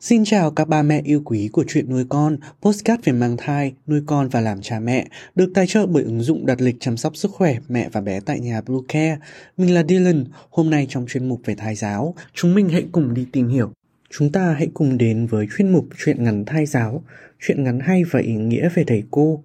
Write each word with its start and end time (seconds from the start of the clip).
Xin 0.00 0.24
chào 0.24 0.50
các 0.50 0.68
ba 0.68 0.82
mẹ 0.82 1.02
yêu 1.04 1.22
quý 1.24 1.48
của 1.52 1.64
chuyện 1.68 1.90
nuôi 1.90 2.04
con, 2.08 2.36
postcard 2.62 3.04
về 3.04 3.12
mang 3.12 3.36
thai, 3.36 3.74
nuôi 3.86 4.02
con 4.06 4.28
và 4.28 4.40
làm 4.40 4.60
cha 4.62 4.80
mẹ, 4.80 5.06
được 5.34 5.50
tài 5.54 5.66
trợ 5.66 5.86
bởi 5.86 6.02
ứng 6.02 6.20
dụng 6.20 6.46
đặt 6.46 6.60
lịch 6.60 6.76
chăm 6.80 6.96
sóc 6.96 7.16
sức 7.16 7.30
khỏe 7.30 7.58
mẹ 7.68 7.88
và 7.92 8.00
bé 8.00 8.20
tại 8.20 8.40
nhà 8.40 8.60
Blue 8.60 8.80
Care. 8.88 9.18
Mình 9.56 9.74
là 9.74 9.82
Dylan, 9.88 10.24
hôm 10.50 10.70
nay 10.70 10.86
trong 10.90 11.06
chuyên 11.08 11.28
mục 11.28 11.40
về 11.44 11.54
thai 11.54 11.74
giáo, 11.74 12.14
chúng 12.34 12.54
mình 12.54 12.68
hãy 12.68 12.84
cùng 12.92 13.14
đi 13.14 13.26
tìm 13.32 13.48
hiểu. 13.48 13.72
Chúng 14.10 14.32
ta 14.32 14.52
hãy 14.52 14.68
cùng 14.74 14.98
đến 14.98 15.26
với 15.26 15.46
chuyên 15.56 15.72
mục 15.72 15.88
chuyện 16.04 16.24
ngắn 16.24 16.44
thai 16.44 16.66
giáo, 16.66 17.02
chuyện 17.40 17.64
ngắn 17.64 17.80
hay 17.80 18.04
và 18.04 18.20
ý 18.20 18.32
nghĩa 18.32 18.68
về 18.74 18.84
thầy 18.86 19.02
cô, 19.10 19.44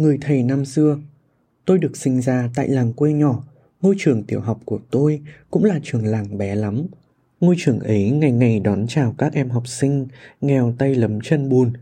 Người 0.00 0.18
thầy 0.20 0.42
năm 0.42 0.64
xưa 0.64 0.98
Tôi 1.64 1.78
được 1.78 1.96
sinh 1.96 2.20
ra 2.20 2.50
tại 2.54 2.68
làng 2.68 2.92
quê 2.92 3.12
nhỏ 3.12 3.42
Ngôi 3.82 3.94
trường 3.98 4.22
tiểu 4.22 4.40
học 4.40 4.60
của 4.64 4.78
tôi 4.90 5.20
cũng 5.50 5.64
là 5.64 5.80
trường 5.82 6.06
làng 6.06 6.38
bé 6.38 6.54
lắm 6.54 6.86
Ngôi 7.40 7.54
trường 7.58 7.78
ấy 7.80 8.10
ngày 8.10 8.32
ngày 8.32 8.60
đón 8.60 8.86
chào 8.88 9.14
các 9.18 9.32
em 9.32 9.50
học 9.50 9.68
sinh 9.68 10.06
Nghèo 10.40 10.74
tay 10.78 10.94
lấm 10.94 11.20
chân 11.20 11.48
bùn 11.48 11.72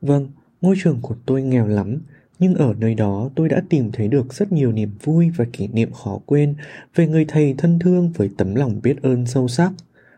Vâng, 0.00 0.28
ngôi 0.60 0.76
trường 0.82 0.98
của 1.02 1.16
tôi 1.26 1.42
nghèo 1.42 1.66
lắm 1.66 2.00
nhưng 2.38 2.54
ở 2.54 2.74
nơi 2.78 2.94
đó 2.94 3.30
tôi 3.34 3.48
đã 3.48 3.62
tìm 3.70 3.92
thấy 3.92 4.08
được 4.08 4.34
rất 4.34 4.52
nhiều 4.52 4.72
niềm 4.72 4.90
vui 5.02 5.30
và 5.36 5.44
kỷ 5.52 5.66
niệm 5.66 5.92
khó 5.92 6.18
quên 6.26 6.54
về 6.94 7.06
người 7.06 7.24
thầy 7.28 7.54
thân 7.58 7.78
thương 7.78 8.12
với 8.16 8.30
tấm 8.36 8.54
lòng 8.54 8.80
biết 8.82 9.02
ơn 9.02 9.26
sâu 9.26 9.48
sắc. 9.48 9.72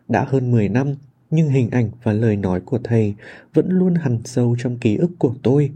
Đã 0.08 0.24
hơn 0.28 0.50
10 0.50 0.68
năm, 0.68 0.94
nhưng 1.30 1.48
hình 1.48 1.70
ảnh 1.70 1.90
và 2.02 2.12
lời 2.12 2.36
nói 2.36 2.60
của 2.60 2.78
thầy 2.84 3.14
vẫn 3.54 3.68
luôn 3.68 3.94
hằn 3.94 4.18
sâu 4.24 4.56
trong 4.58 4.78
ký 4.78 4.96
ức 4.96 5.10
của 5.18 5.34
tôi. 5.42 5.70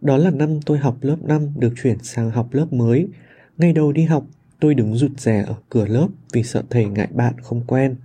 Đó 0.00 0.16
là 0.16 0.30
năm 0.30 0.60
tôi 0.66 0.78
học 0.78 0.96
lớp 1.00 1.16
5 1.22 1.48
được 1.56 1.72
chuyển 1.82 1.98
sang 2.02 2.30
học 2.30 2.48
lớp 2.52 2.72
mới. 2.72 3.08
Ngày 3.56 3.72
đầu 3.72 3.92
đi 3.92 4.04
học, 4.04 4.26
tôi 4.60 4.74
đứng 4.74 4.94
rụt 4.94 5.10
rè 5.20 5.44
ở 5.46 5.54
cửa 5.68 5.86
lớp 5.86 6.08
vì 6.32 6.42
sợ 6.42 6.62
thầy 6.70 6.84
ngại 6.84 7.08
bạn 7.12 7.34
không 7.42 7.62
quen. 7.66 7.96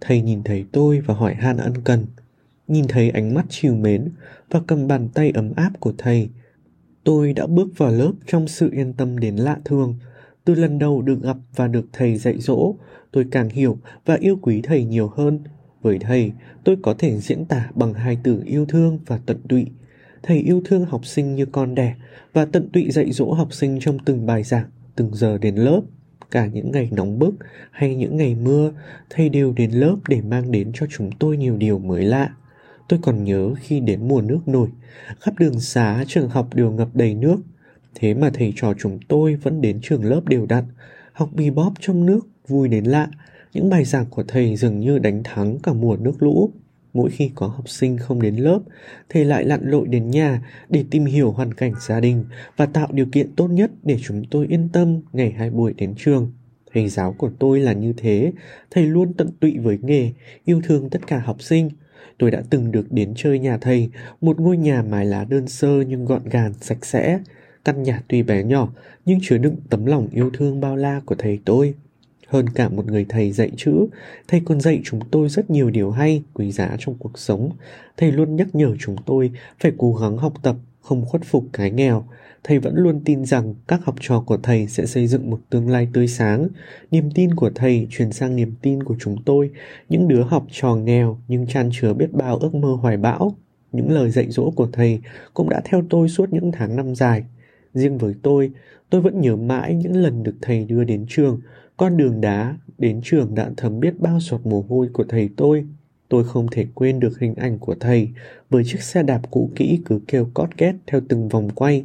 Thầy 0.00 0.22
nhìn 0.22 0.42
thấy 0.42 0.64
tôi 0.72 1.00
và 1.00 1.14
hỏi 1.14 1.34
han 1.34 1.56
ân 1.56 1.74
cần. 1.84 2.06
Nhìn 2.68 2.84
thấy 2.88 3.10
ánh 3.10 3.34
mắt 3.34 3.46
chiều 3.48 3.74
mến 3.74 4.08
và 4.50 4.60
cầm 4.66 4.86
bàn 4.86 5.08
tay 5.14 5.30
ấm 5.30 5.52
áp 5.56 5.70
của 5.80 5.92
thầy. 5.98 6.28
Tôi 7.04 7.32
đã 7.32 7.46
bước 7.46 7.68
vào 7.76 7.92
lớp 7.92 8.12
trong 8.26 8.48
sự 8.48 8.70
yên 8.72 8.92
tâm 8.92 9.18
đến 9.18 9.36
lạ 9.36 9.58
thường. 9.64 9.94
Từ 10.44 10.54
lần 10.54 10.78
đầu 10.78 11.02
được 11.02 11.22
gặp 11.22 11.36
và 11.56 11.68
được 11.68 11.86
thầy 11.92 12.16
dạy 12.16 12.38
dỗ, 12.38 12.74
tôi 13.10 13.26
càng 13.30 13.48
hiểu 13.48 13.78
và 14.04 14.14
yêu 14.14 14.38
quý 14.42 14.60
thầy 14.62 14.84
nhiều 14.84 15.08
hơn. 15.08 15.40
Với 15.82 15.98
thầy, 15.98 16.32
tôi 16.64 16.76
có 16.82 16.94
thể 16.98 17.20
diễn 17.20 17.44
tả 17.44 17.70
bằng 17.74 17.94
hai 17.94 18.18
từ 18.22 18.42
yêu 18.46 18.66
thương 18.66 18.98
và 19.06 19.20
tận 19.26 19.40
tụy 19.48 19.66
thầy 20.22 20.38
yêu 20.38 20.62
thương 20.64 20.84
học 20.84 21.06
sinh 21.06 21.34
như 21.34 21.46
con 21.46 21.74
đẻ 21.74 21.94
và 22.32 22.44
tận 22.44 22.68
tụy 22.72 22.90
dạy 22.90 23.12
dỗ 23.12 23.32
học 23.32 23.52
sinh 23.52 23.78
trong 23.80 23.98
từng 24.04 24.26
bài 24.26 24.42
giảng, 24.42 24.66
từng 24.96 25.14
giờ 25.14 25.38
đến 25.38 25.56
lớp. 25.56 25.80
Cả 26.30 26.46
những 26.46 26.70
ngày 26.70 26.88
nóng 26.92 27.18
bức 27.18 27.34
hay 27.70 27.96
những 27.96 28.16
ngày 28.16 28.34
mưa, 28.34 28.72
thầy 29.10 29.28
đều 29.28 29.52
đến 29.52 29.70
lớp 29.70 29.96
để 30.08 30.20
mang 30.20 30.52
đến 30.52 30.70
cho 30.74 30.86
chúng 30.90 31.10
tôi 31.18 31.36
nhiều 31.36 31.56
điều 31.56 31.78
mới 31.78 32.04
lạ. 32.04 32.34
Tôi 32.88 32.98
còn 33.02 33.24
nhớ 33.24 33.54
khi 33.60 33.80
đến 33.80 34.08
mùa 34.08 34.20
nước 34.20 34.48
nổi, 34.48 34.68
khắp 35.20 35.34
đường 35.38 35.60
xá 35.60 36.04
trường 36.06 36.28
học 36.28 36.54
đều 36.54 36.70
ngập 36.70 36.88
đầy 36.94 37.14
nước. 37.14 37.36
Thế 37.94 38.14
mà 38.14 38.30
thầy 38.34 38.52
trò 38.56 38.74
chúng 38.78 38.98
tôi 39.08 39.34
vẫn 39.34 39.60
đến 39.60 39.78
trường 39.82 40.04
lớp 40.04 40.20
đều 40.28 40.46
đặn, 40.46 40.64
học 41.12 41.28
bì 41.32 41.50
bóp 41.50 41.72
trong 41.80 42.06
nước, 42.06 42.20
vui 42.48 42.68
đến 42.68 42.84
lạ. 42.84 43.08
Những 43.52 43.70
bài 43.70 43.84
giảng 43.84 44.06
của 44.10 44.22
thầy 44.28 44.56
dường 44.56 44.80
như 44.80 44.98
đánh 44.98 45.22
thắng 45.24 45.58
cả 45.58 45.72
mùa 45.72 45.96
nước 45.96 46.22
lũ. 46.22 46.50
Mỗi 46.92 47.10
khi 47.10 47.30
có 47.34 47.46
học 47.46 47.68
sinh 47.68 47.98
không 47.98 48.22
đến 48.22 48.36
lớp, 48.36 48.60
thầy 49.08 49.24
lại 49.24 49.44
lặn 49.44 49.60
lội 49.62 49.88
đến 49.88 50.10
nhà 50.10 50.42
để 50.68 50.84
tìm 50.90 51.04
hiểu 51.04 51.30
hoàn 51.30 51.54
cảnh 51.54 51.72
gia 51.80 52.00
đình 52.00 52.24
và 52.56 52.66
tạo 52.66 52.88
điều 52.92 53.06
kiện 53.12 53.34
tốt 53.36 53.48
nhất 53.48 53.70
để 53.82 53.98
chúng 54.02 54.22
tôi 54.30 54.46
yên 54.46 54.68
tâm 54.72 55.00
ngày 55.12 55.30
hai 55.30 55.50
buổi 55.50 55.72
đến 55.72 55.94
trường. 55.96 56.32
Thầy 56.72 56.88
giáo 56.88 57.12
của 57.18 57.30
tôi 57.38 57.60
là 57.60 57.72
như 57.72 57.92
thế, 57.96 58.32
thầy 58.70 58.86
luôn 58.86 59.12
tận 59.12 59.30
tụy 59.40 59.58
với 59.58 59.78
nghề, 59.82 60.12
yêu 60.44 60.60
thương 60.64 60.90
tất 60.90 61.06
cả 61.06 61.18
học 61.18 61.42
sinh. 61.42 61.70
Tôi 62.18 62.30
đã 62.30 62.42
từng 62.50 62.72
được 62.72 62.92
đến 62.92 63.12
chơi 63.16 63.38
nhà 63.38 63.58
thầy, 63.58 63.90
một 64.20 64.40
ngôi 64.40 64.56
nhà 64.56 64.82
mái 64.82 65.06
lá 65.06 65.24
đơn 65.24 65.48
sơ 65.48 65.82
nhưng 65.88 66.04
gọn 66.04 66.28
gàng, 66.28 66.52
sạch 66.60 66.84
sẽ. 66.86 67.20
Căn 67.64 67.82
nhà 67.82 68.02
tuy 68.08 68.22
bé 68.22 68.44
nhỏ 68.44 68.72
nhưng 69.04 69.18
chứa 69.22 69.38
đựng 69.38 69.56
tấm 69.70 69.86
lòng 69.86 70.08
yêu 70.12 70.30
thương 70.34 70.60
bao 70.60 70.76
la 70.76 71.00
của 71.06 71.14
thầy 71.14 71.38
tôi. 71.44 71.74
Hơn 72.30 72.48
cả 72.48 72.68
một 72.68 72.86
người 72.86 73.06
thầy 73.08 73.32
dạy 73.32 73.50
chữ, 73.56 73.86
thầy 74.28 74.40
còn 74.44 74.60
dạy 74.60 74.80
chúng 74.84 75.00
tôi 75.10 75.28
rất 75.28 75.50
nhiều 75.50 75.70
điều 75.70 75.90
hay, 75.90 76.22
quý 76.34 76.52
giá 76.52 76.76
trong 76.78 76.94
cuộc 76.98 77.18
sống. 77.18 77.50
Thầy 77.96 78.12
luôn 78.12 78.36
nhắc 78.36 78.54
nhở 78.54 78.74
chúng 78.78 78.96
tôi 79.06 79.30
phải 79.60 79.72
cố 79.78 79.94
gắng 79.94 80.16
học 80.16 80.32
tập, 80.42 80.56
không 80.80 81.04
khuất 81.04 81.22
phục 81.24 81.44
cái 81.52 81.70
nghèo. 81.70 82.04
Thầy 82.44 82.58
vẫn 82.58 82.74
luôn 82.76 83.00
tin 83.04 83.24
rằng 83.24 83.54
các 83.68 83.84
học 83.84 83.94
trò 84.00 84.20
của 84.20 84.36
thầy 84.36 84.66
sẽ 84.66 84.86
xây 84.86 85.06
dựng 85.06 85.30
một 85.30 85.40
tương 85.50 85.68
lai 85.68 85.88
tươi 85.92 86.08
sáng. 86.08 86.48
Niềm 86.90 87.10
tin 87.14 87.34
của 87.34 87.50
thầy 87.54 87.86
truyền 87.90 88.12
sang 88.12 88.36
niềm 88.36 88.54
tin 88.62 88.82
của 88.82 88.96
chúng 89.00 89.16
tôi, 89.24 89.50
những 89.88 90.08
đứa 90.08 90.22
học 90.22 90.46
trò 90.50 90.74
nghèo 90.74 91.18
nhưng 91.28 91.46
chan 91.46 91.70
chứa 91.72 91.94
biết 91.94 92.12
bao 92.12 92.36
ước 92.36 92.54
mơ 92.54 92.76
hoài 92.80 92.96
bão. 92.96 93.36
Những 93.72 93.90
lời 93.90 94.10
dạy 94.10 94.30
dỗ 94.30 94.50
của 94.50 94.68
thầy 94.72 95.00
cũng 95.34 95.48
đã 95.48 95.60
theo 95.64 95.82
tôi 95.90 96.08
suốt 96.08 96.32
những 96.32 96.52
tháng 96.52 96.76
năm 96.76 96.94
dài. 96.94 97.24
Riêng 97.74 97.98
với 97.98 98.14
tôi, 98.22 98.50
tôi 98.90 99.00
vẫn 99.00 99.20
nhớ 99.20 99.36
mãi 99.36 99.74
những 99.74 99.96
lần 99.96 100.22
được 100.22 100.34
thầy 100.42 100.64
đưa 100.64 100.84
đến 100.84 101.06
trường, 101.08 101.40
con 101.80 101.96
đường 101.96 102.20
đá 102.20 102.56
đến 102.78 103.00
trường 103.04 103.34
đã 103.34 103.50
thấm 103.56 103.80
biết 103.80 104.00
bao 104.00 104.18
giọt 104.20 104.40
mồ 104.46 104.64
hôi 104.68 104.88
của 104.92 105.04
thầy 105.08 105.30
tôi. 105.36 105.64
Tôi 106.08 106.24
không 106.24 106.46
thể 106.50 106.66
quên 106.74 107.00
được 107.00 107.18
hình 107.20 107.34
ảnh 107.34 107.58
của 107.58 107.74
thầy 107.80 108.08
với 108.50 108.64
chiếc 108.66 108.82
xe 108.82 109.02
đạp 109.02 109.20
cũ 109.30 109.50
kỹ 109.56 109.80
cứ 109.84 110.00
kêu 110.08 110.30
cót 110.34 110.56
két 110.56 110.74
theo 110.86 111.00
từng 111.08 111.28
vòng 111.28 111.50
quay. 111.54 111.84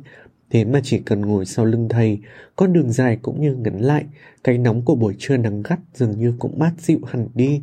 Thế 0.49 0.65
mà 0.65 0.79
chỉ 0.83 0.99
cần 0.99 1.21
ngồi 1.21 1.45
sau 1.45 1.65
lưng 1.65 1.89
thầy, 1.89 2.19
con 2.55 2.73
đường 2.73 2.91
dài 2.91 3.17
cũng 3.21 3.41
như 3.41 3.55
ngắn 3.55 3.79
lại, 3.79 4.05
cái 4.43 4.57
nóng 4.57 4.81
của 4.81 4.95
buổi 4.95 5.15
trưa 5.19 5.37
nắng 5.37 5.63
gắt 5.63 5.79
dường 5.93 6.19
như 6.19 6.33
cũng 6.39 6.59
mát 6.59 6.71
dịu 6.77 6.99
hẳn 7.07 7.27
đi. 7.33 7.61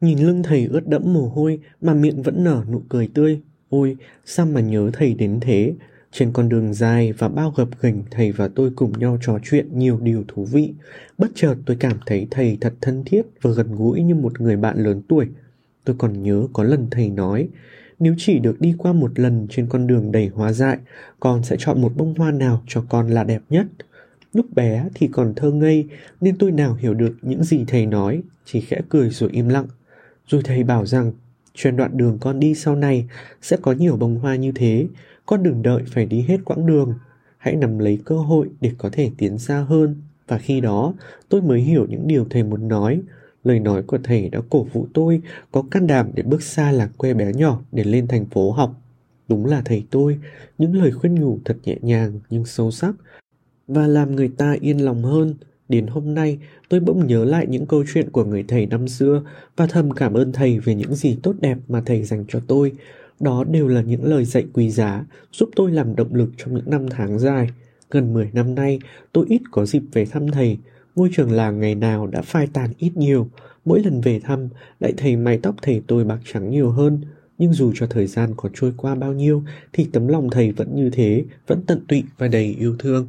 Nhìn 0.00 0.18
lưng 0.18 0.42
thầy 0.42 0.66
ướt 0.66 0.88
đẫm 0.88 1.14
mồ 1.14 1.28
hôi 1.28 1.60
mà 1.80 1.94
miệng 1.94 2.22
vẫn 2.22 2.44
nở 2.44 2.64
nụ 2.70 2.82
cười 2.88 3.08
tươi. 3.14 3.40
Ôi, 3.68 3.96
sao 4.24 4.46
mà 4.46 4.60
nhớ 4.60 4.90
thầy 4.92 5.14
đến 5.14 5.38
thế? 5.40 5.74
Trên 6.12 6.32
con 6.32 6.48
đường 6.48 6.74
dài 6.74 7.12
và 7.12 7.28
bao 7.28 7.50
gập 7.56 7.68
ghềnh 7.82 8.02
thầy 8.10 8.32
và 8.32 8.48
tôi 8.48 8.70
cùng 8.76 8.92
nhau 8.98 9.18
trò 9.20 9.38
chuyện 9.42 9.78
nhiều 9.78 9.98
điều 10.02 10.24
thú 10.28 10.44
vị. 10.44 10.72
Bất 11.18 11.28
chợt 11.34 11.54
tôi 11.66 11.76
cảm 11.80 11.96
thấy 12.06 12.26
thầy 12.30 12.58
thật 12.60 12.74
thân 12.80 13.02
thiết 13.06 13.22
và 13.42 13.50
gần 13.50 13.74
gũi 13.74 14.02
như 14.02 14.14
một 14.14 14.40
người 14.40 14.56
bạn 14.56 14.78
lớn 14.78 15.02
tuổi. 15.08 15.26
Tôi 15.84 15.96
còn 15.98 16.22
nhớ 16.22 16.46
có 16.52 16.62
lần 16.62 16.86
thầy 16.90 17.10
nói, 17.10 17.48
nếu 17.98 18.14
chỉ 18.18 18.38
được 18.38 18.60
đi 18.60 18.74
qua 18.78 18.92
một 18.92 19.18
lần 19.18 19.46
trên 19.50 19.66
con 19.68 19.86
đường 19.86 20.12
đầy 20.12 20.28
hoa 20.28 20.52
dại, 20.52 20.78
con 21.20 21.42
sẽ 21.42 21.56
chọn 21.58 21.82
một 21.82 21.92
bông 21.96 22.14
hoa 22.14 22.30
nào 22.30 22.62
cho 22.66 22.84
con 22.88 23.08
là 23.08 23.24
đẹp 23.24 23.42
nhất. 23.50 23.66
Lúc 24.32 24.46
bé 24.54 24.88
thì 24.94 25.08
còn 25.12 25.34
thơ 25.34 25.50
ngây 25.50 25.88
nên 26.20 26.38
tôi 26.38 26.52
nào 26.52 26.74
hiểu 26.74 26.94
được 26.94 27.16
những 27.22 27.44
gì 27.44 27.64
thầy 27.66 27.86
nói, 27.86 28.22
chỉ 28.44 28.60
khẽ 28.60 28.80
cười 28.88 29.10
rồi 29.10 29.30
im 29.32 29.48
lặng. 29.48 29.66
Rồi 30.26 30.42
thầy 30.44 30.64
bảo 30.64 30.86
rằng, 30.86 31.12
trên 31.56 31.76
đoạn 31.76 31.96
đường 31.96 32.18
con 32.20 32.40
đi 32.40 32.54
sau 32.54 32.76
này 32.76 33.08
sẽ 33.42 33.56
có 33.62 33.72
nhiều 33.72 33.96
bông 33.96 34.18
hoa 34.18 34.36
như 34.36 34.52
thế, 34.52 34.86
con 35.26 35.42
đừng 35.42 35.62
đợi 35.62 35.82
phải 35.86 36.06
đi 36.06 36.20
hết 36.20 36.38
quãng 36.44 36.66
đường. 36.66 36.94
Hãy 37.38 37.56
nắm 37.56 37.78
lấy 37.78 37.98
cơ 38.04 38.16
hội 38.16 38.48
để 38.60 38.72
có 38.78 38.90
thể 38.92 39.10
tiến 39.18 39.38
xa 39.38 39.60
hơn. 39.68 40.02
Và 40.28 40.38
khi 40.38 40.60
đó, 40.60 40.94
tôi 41.28 41.42
mới 41.42 41.60
hiểu 41.60 41.86
những 41.88 42.08
điều 42.08 42.26
thầy 42.30 42.42
muốn 42.42 42.68
nói. 42.68 43.02
Lời 43.44 43.60
nói 43.60 43.82
của 43.82 43.98
thầy 44.04 44.28
đã 44.28 44.40
cổ 44.50 44.64
vũ 44.72 44.86
tôi 44.94 45.20
có 45.52 45.62
can 45.70 45.86
đảm 45.86 46.10
để 46.14 46.22
bước 46.22 46.42
xa 46.42 46.72
làng 46.72 46.90
quê 46.96 47.14
bé 47.14 47.32
nhỏ 47.32 47.60
để 47.72 47.84
lên 47.84 48.06
thành 48.06 48.26
phố 48.26 48.52
học. 48.52 48.82
Đúng 49.28 49.46
là 49.46 49.62
thầy 49.64 49.86
tôi, 49.90 50.18
những 50.58 50.76
lời 50.76 50.90
khuyên 50.92 51.14
nhủ 51.14 51.38
thật 51.44 51.56
nhẹ 51.64 51.76
nhàng 51.82 52.20
nhưng 52.30 52.44
sâu 52.44 52.70
sắc 52.70 52.94
và 53.68 53.86
làm 53.86 54.16
người 54.16 54.28
ta 54.28 54.56
yên 54.60 54.84
lòng 54.84 55.02
hơn. 55.02 55.34
Đến 55.68 55.86
hôm 55.86 56.14
nay, 56.14 56.38
tôi 56.68 56.80
bỗng 56.80 57.06
nhớ 57.06 57.24
lại 57.24 57.46
những 57.48 57.66
câu 57.66 57.84
chuyện 57.94 58.10
của 58.10 58.24
người 58.24 58.44
thầy 58.48 58.66
năm 58.66 58.88
xưa 58.88 59.22
và 59.56 59.66
thầm 59.66 59.90
cảm 59.90 60.14
ơn 60.14 60.32
thầy 60.32 60.58
về 60.58 60.74
những 60.74 60.94
gì 60.94 61.18
tốt 61.22 61.34
đẹp 61.40 61.58
mà 61.68 61.82
thầy 61.86 62.02
dành 62.02 62.24
cho 62.28 62.40
tôi. 62.46 62.72
Đó 63.20 63.44
đều 63.44 63.68
là 63.68 63.80
những 63.80 64.04
lời 64.04 64.24
dạy 64.24 64.46
quý 64.52 64.70
giá 64.70 65.04
giúp 65.32 65.50
tôi 65.56 65.72
làm 65.72 65.96
động 65.96 66.14
lực 66.14 66.30
trong 66.36 66.54
những 66.54 66.70
năm 66.70 66.86
tháng 66.90 67.18
dài. 67.18 67.48
Gần 67.90 68.14
10 68.14 68.30
năm 68.32 68.54
nay, 68.54 68.78
tôi 69.12 69.26
ít 69.28 69.42
có 69.50 69.66
dịp 69.66 69.82
về 69.92 70.06
thăm 70.06 70.30
thầy. 70.30 70.58
Ngôi 70.96 71.10
trường 71.12 71.32
làng 71.32 71.60
ngày 71.60 71.74
nào 71.74 72.06
đã 72.06 72.22
phai 72.22 72.46
tàn 72.52 72.70
ít 72.78 72.96
nhiều. 72.96 73.28
Mỗi 73.64 73.82
lần 73.82 74.00
về 74.00 74.20
thăm, 74.20 74.48
lại 74.80 74.92
thấy 74.96 75.16
mái 75.16 75.38
tóc 75.42 75.54
thầy 75.62 75.82
tôi 75.86 76.04
bạc 76.04 76.18
trắng 76.24 76.50
nhiều 76.50 76.70
hơn. 76.70 77.00
Nhưng 77.38 77.52
dù 77.52 77.72
cho 77.74 77.86
thời 77.86 78.06
gian 78.06 78.32
có 78.36 78.48
trôi 78.54 78.72
qua 78.76 78.94
bao 78.94 79.12
nhiêu, 79.12 79.42
thì 79.72 79.86
tấm 79.92 80.08
lòng 80.08 80.30
thầy 80.30 80.52
vẫn 80.52 80.74
như 80.74 80.90
thế, 80.90 81.24
vẫn 81.46 81.62
tận 81.66 81.80
tụy 81.88 82.04
và 82.18 82.28
đầy 82.28 82.56
yêu 82.58 82.76
thương. 82.78 83.06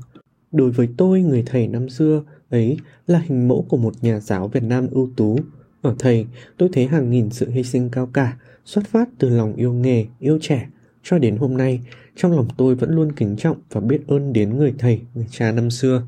Đối 0.52 0.72
với 0.72 0.90
tôi, 0.98 1.22
người 1.22 1.44
thầy 1.46 1.68
năm 1.68 1.90
xưa 1.90 2.24
ấy 2.50 2.78
là 3.08 3.20
hình 3.20 3.48
mẫu 3.48 3.66
của 3.70 3.78
một 3.78 3.94
nhà 4.02 4.20
giáo 4.20 4.48
Việt 4.48 4.64
Nam 4.64 4.88
ưu 4.92 5.10
tú. 5.16 5.40
Ở 5.82 5.96
thầy, 6.00 6.26
tôi 6.58 6.70
thấy 6.74 6.88
hàng 6.88 7.10
nghìn 7.10 7.30
sự 7.30 7.50
hy 7.50 7.64
sinh 7.64 7.90
cao 7.90 8.10
cả, 8.14 8.38
Xuất 8.68 8.88
phát 8.88 9.10
từ 9.18 9.30
lòng 9.30 9.56
yêu 9.56 9.74
nghề, 9.74 10.06
yêu 10.20 10.40
trẻ, 10.42 10.68
cho 11.04 11.18
đến 11.18 11.38
hôm 11.38 11.58
nay, 11.58 11.82
trong 12.16 12.32
lòng 12.32 12.48
tôi 12.58 12.76
vẫn 12.76 12.90
luôn 12.96 13.12
kính 13.12 13.36
trọng 13.38 13.58
và 13.72 13.82
biết 13.82 14.02
ơn 14.08 14.34
đến 14.34 14.58
người 14.58 14.74
thầy, 14.78 15.02
người 15.16 15.26
cha 15.32 15.52
năm 15.52 15.70
xưa. 15.70 16.02